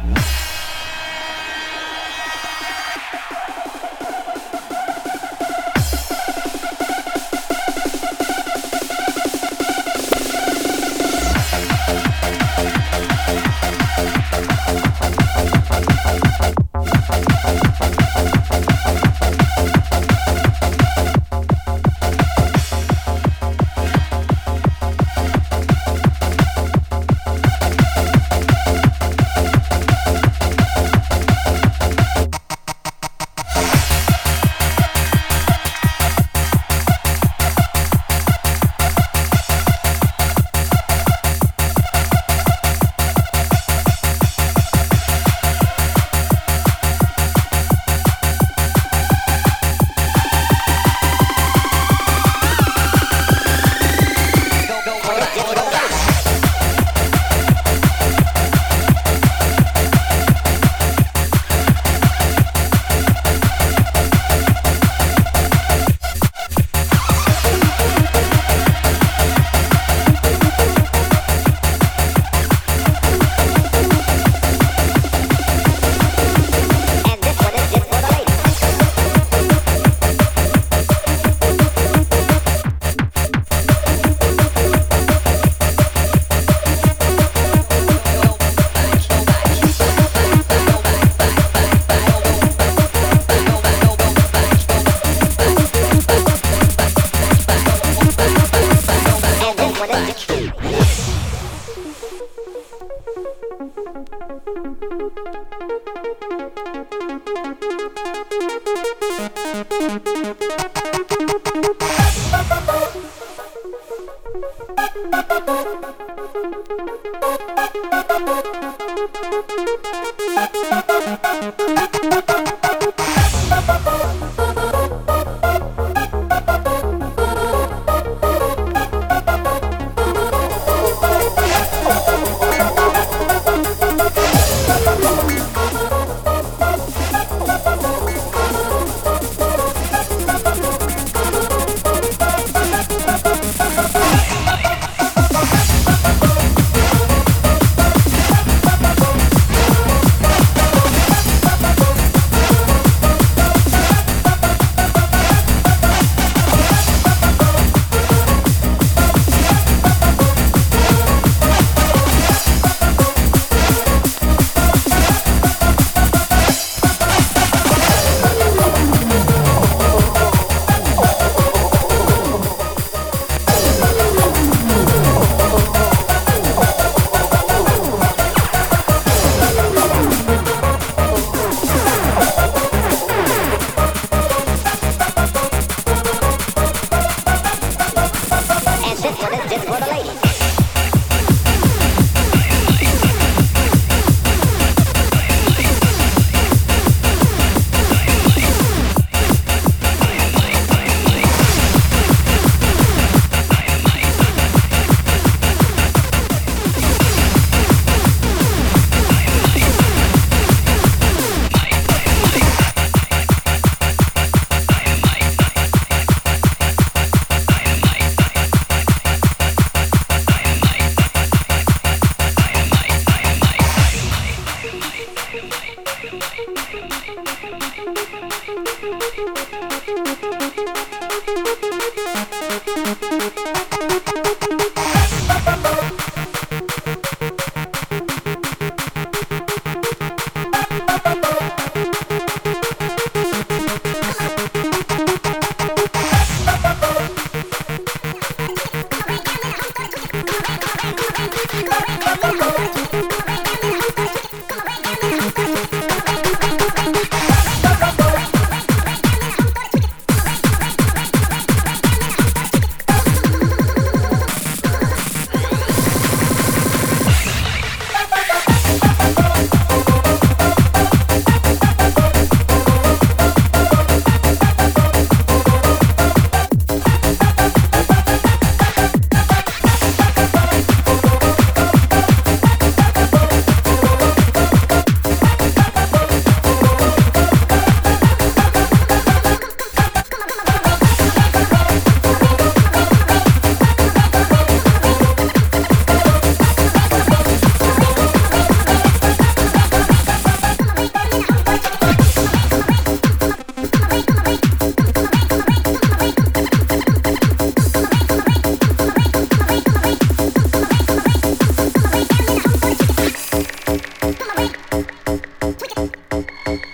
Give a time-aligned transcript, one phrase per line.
[0.00, 0.47] up.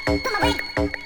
[0.06, 1.03] Come on, wait.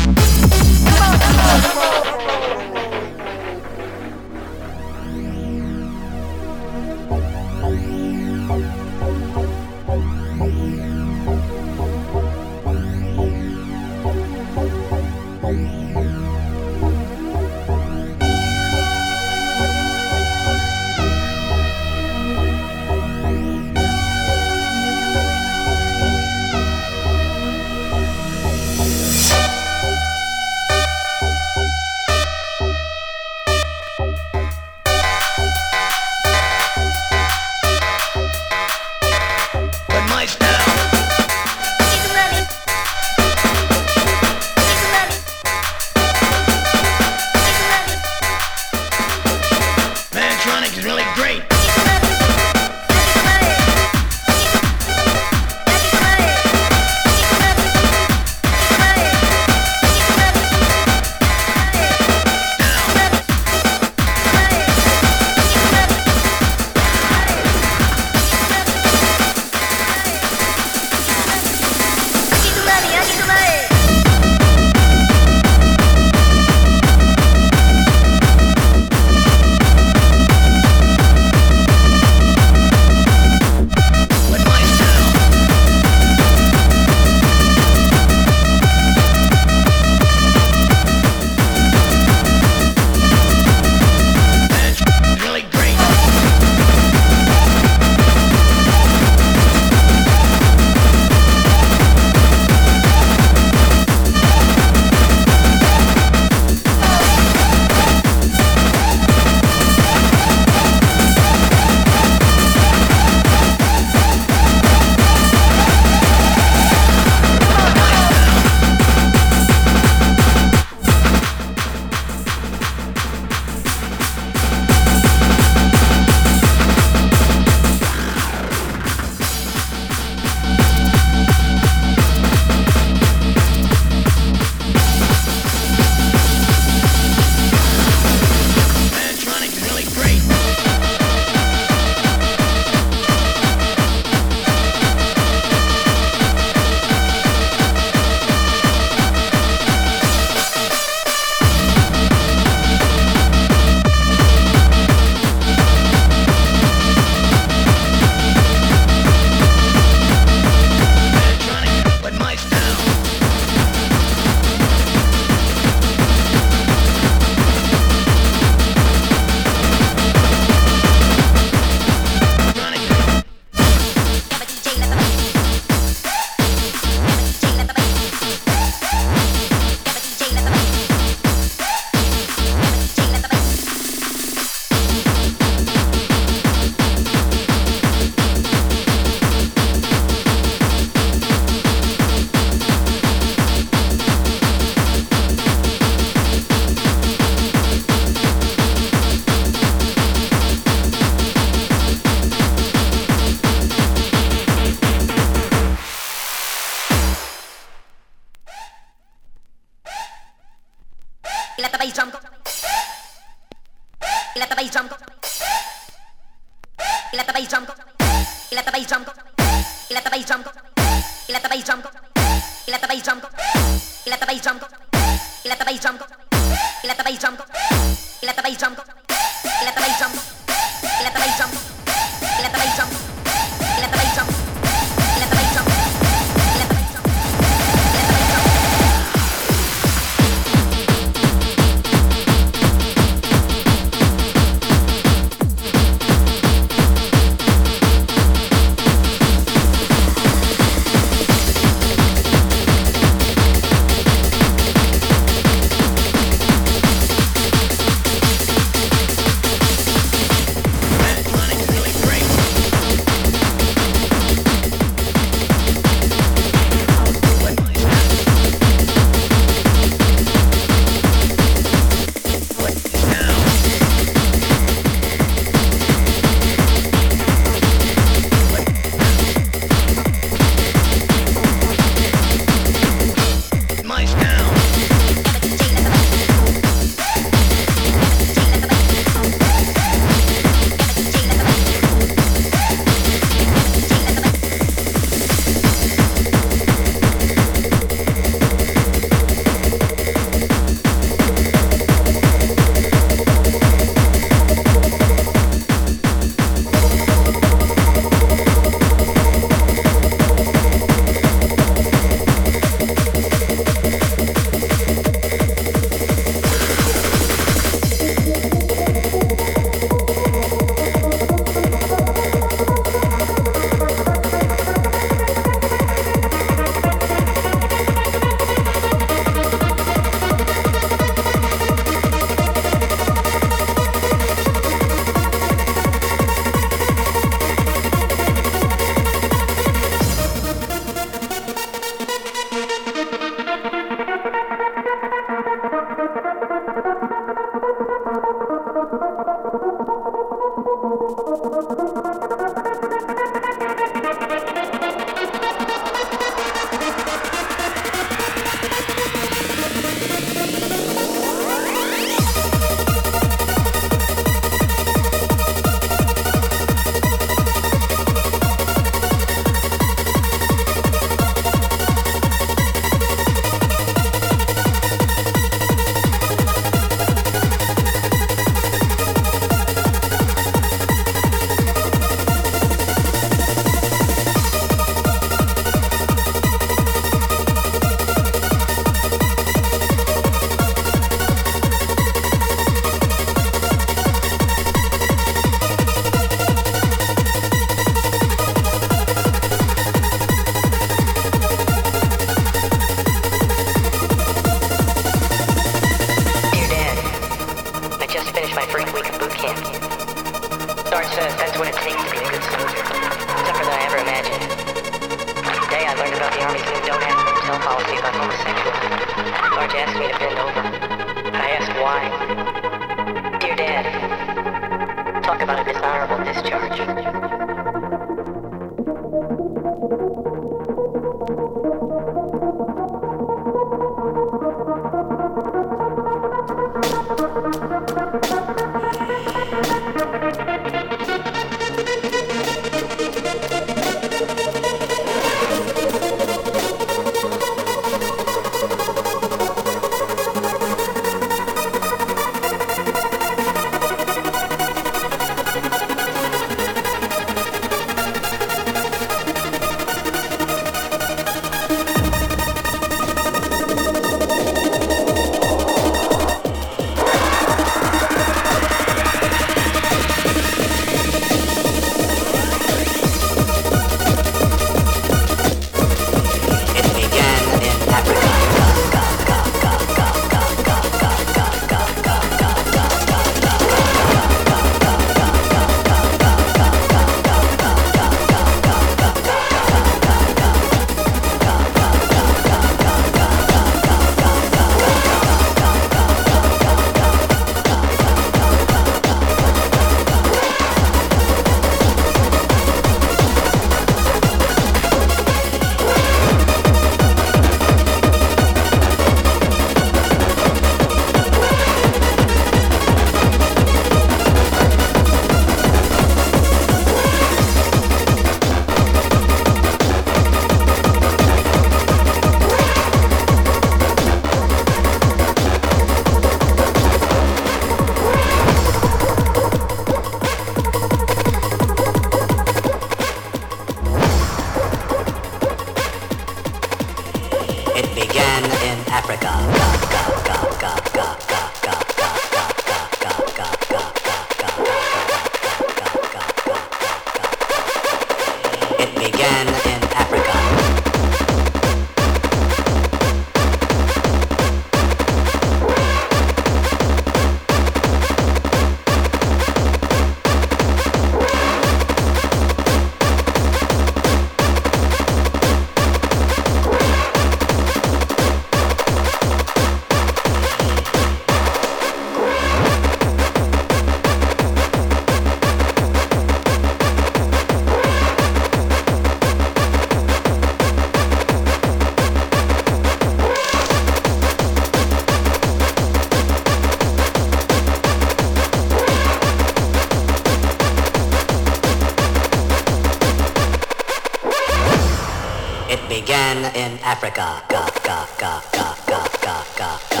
[596.61, 597.41] in Africa.
[597.49, 600.00] Ga, ga, ga,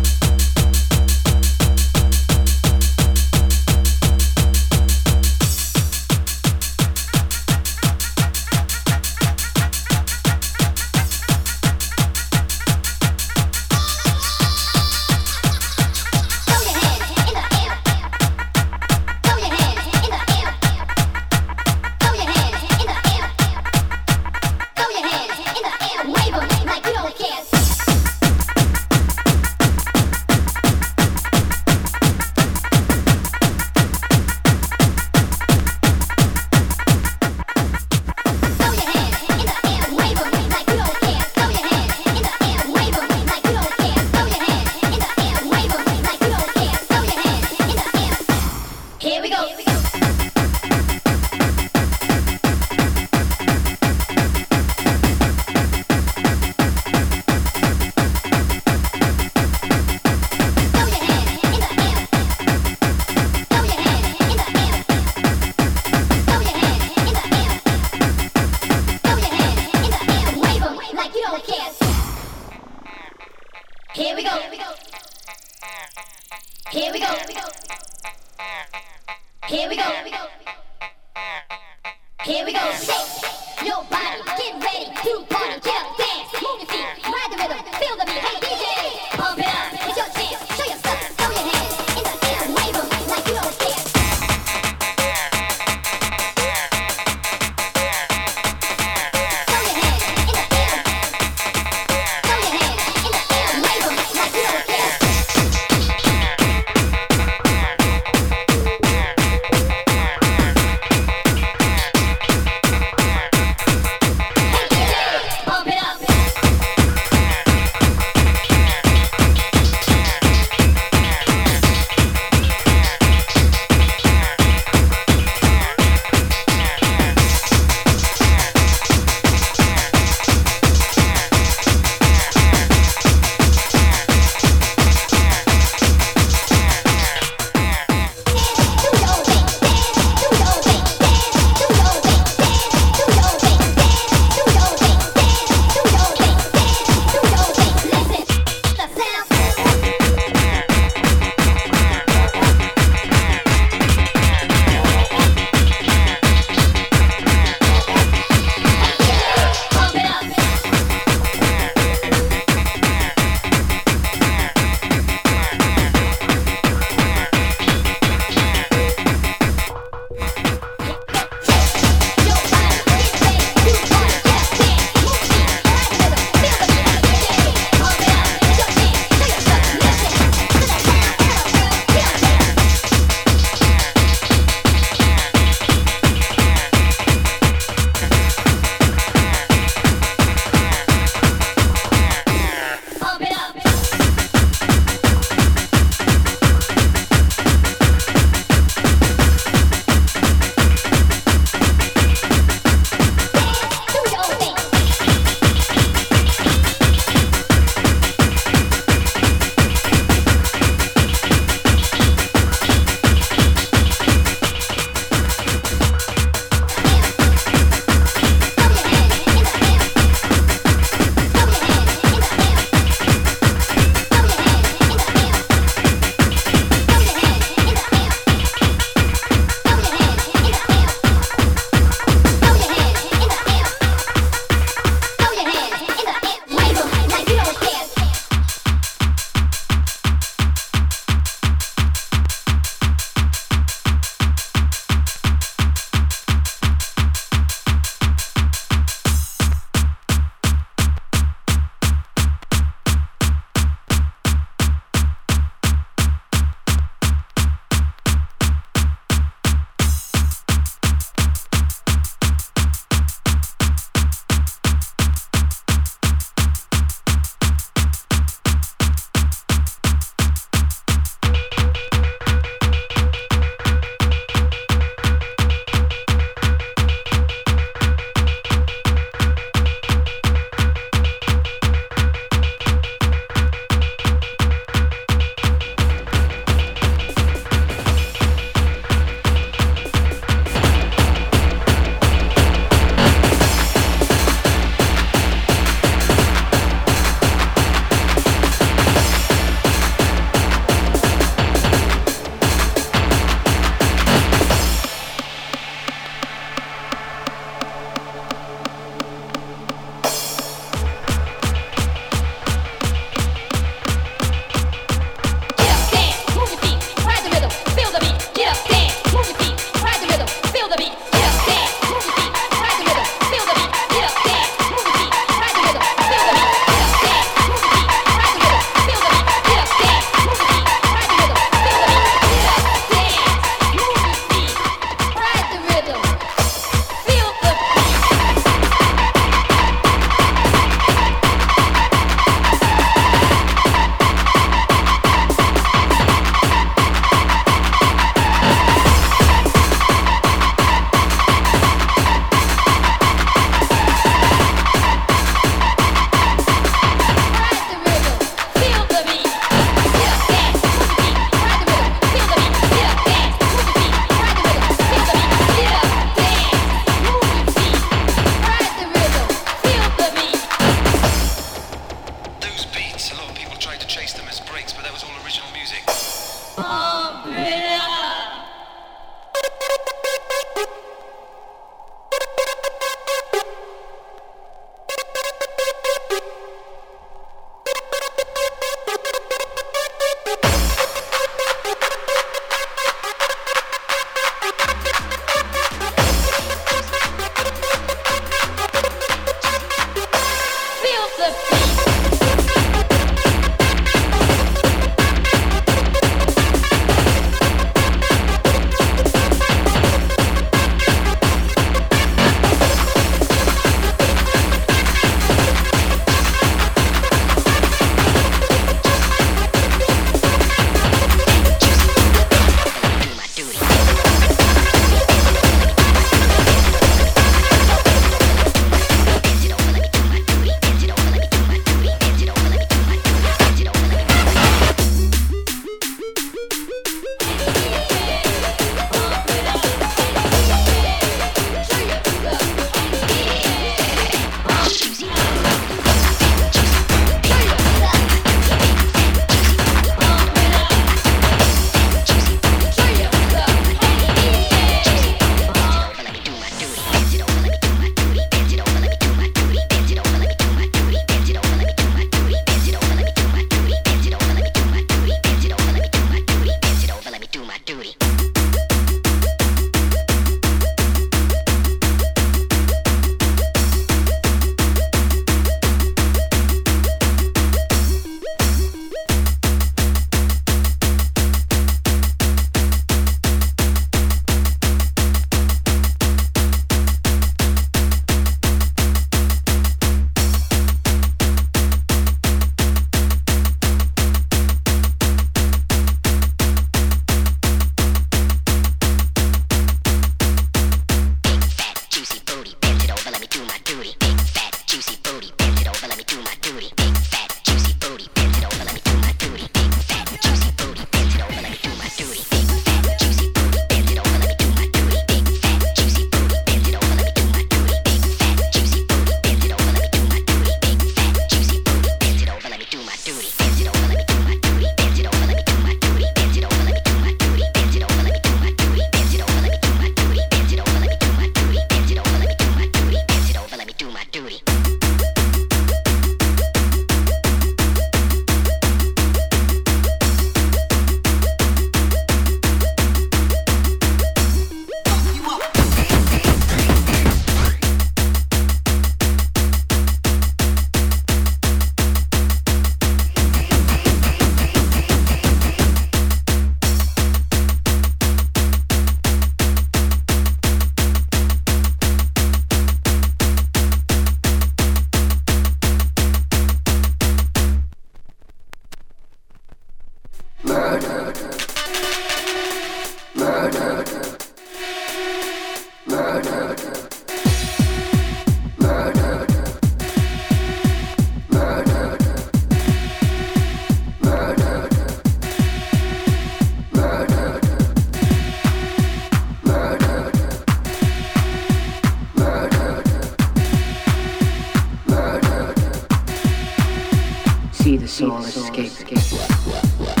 [597.81, 598.67] the soul escape.
[598.67, 600.00] escape.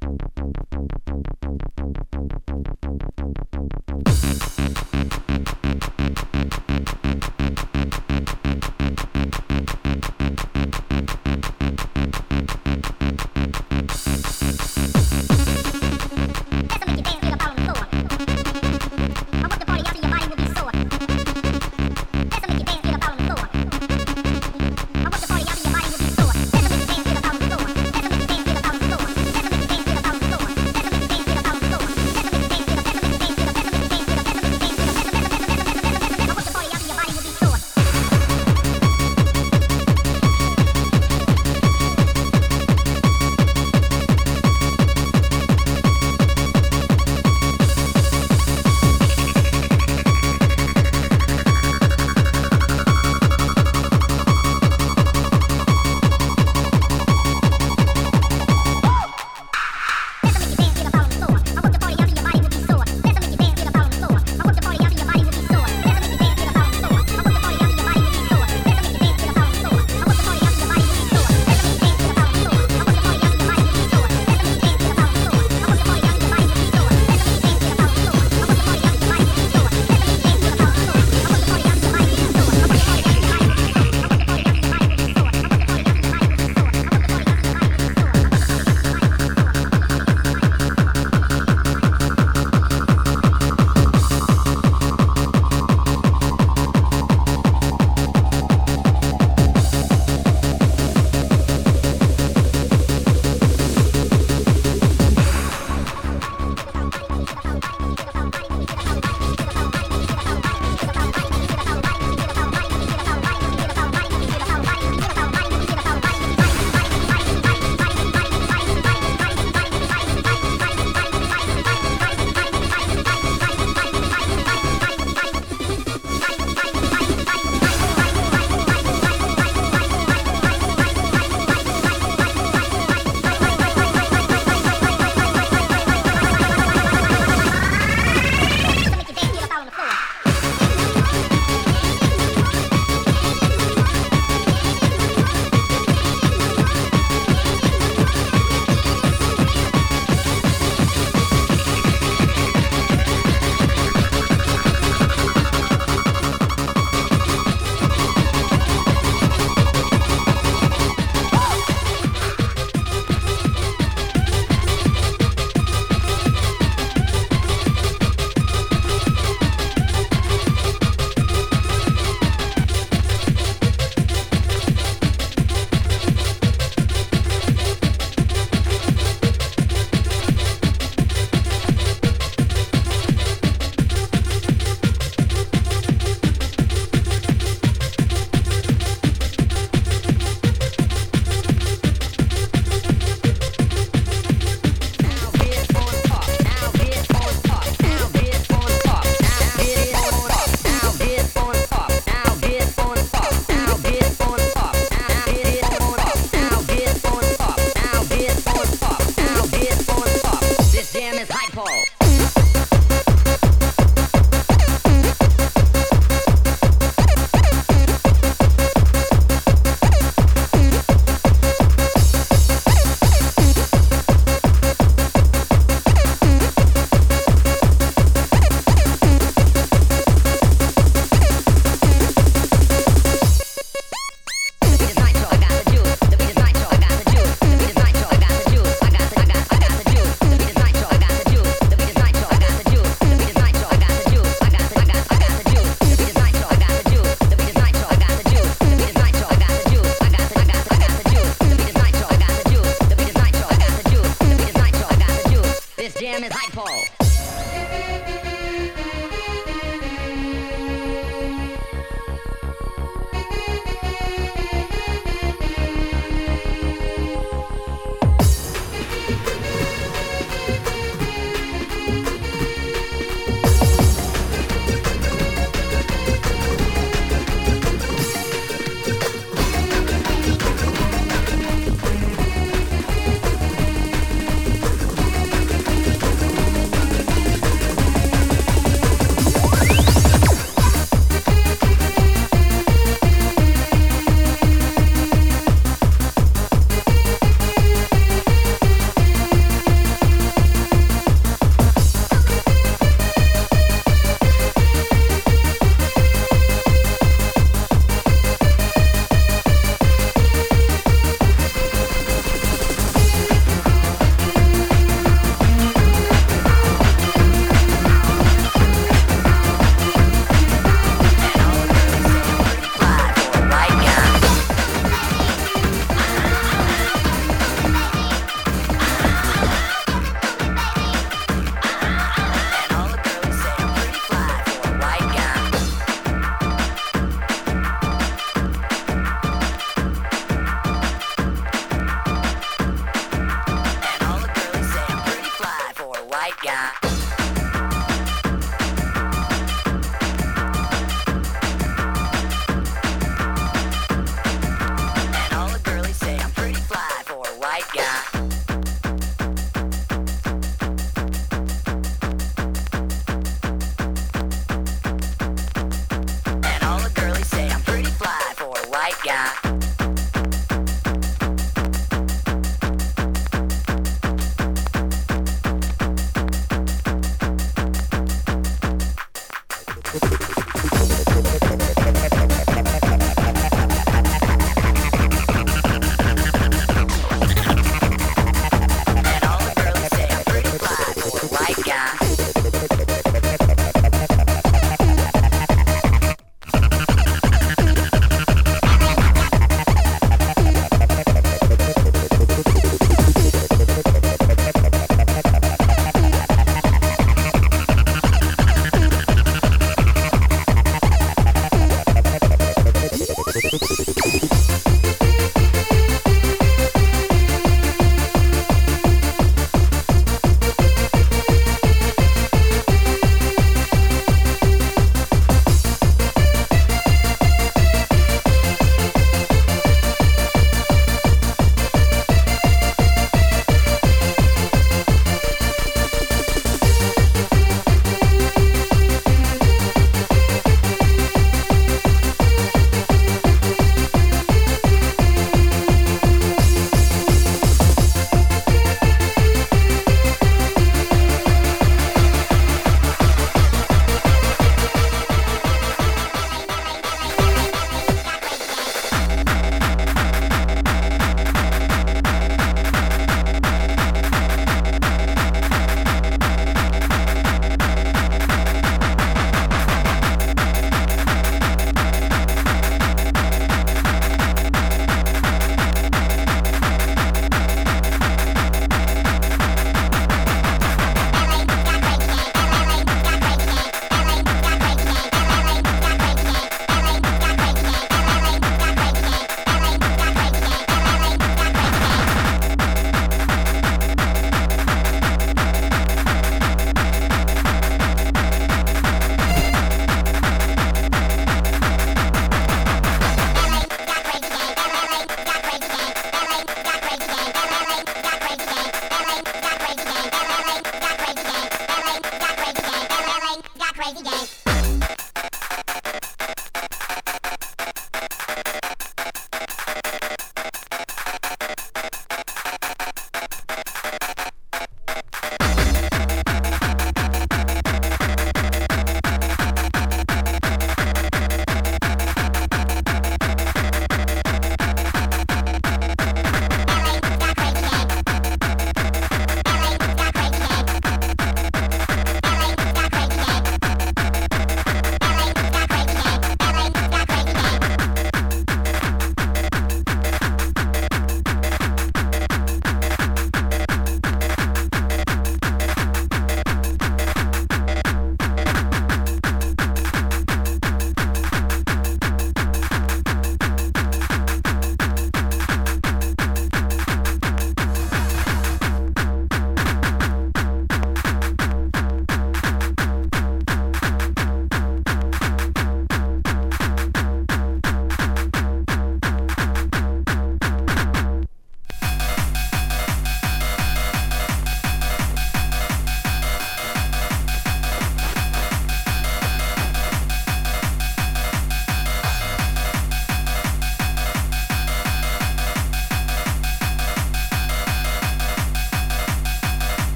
[0.00, 1.35] Boom boom.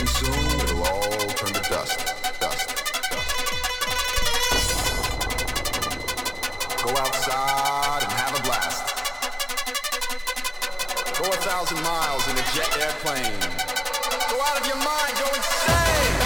[0.00, 1.98] and soon it'll all turn to dust.
[2.40, 2.68] Dust.
[6.82, 8.84] Go outside and have a blast.
[11.18, 13.40] Go a thousand miles in a jet airplane.
[14.30, 16.20] Go out of your mind, go insane.